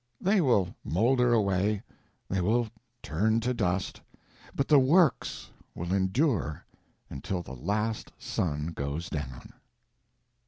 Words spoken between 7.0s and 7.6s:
until the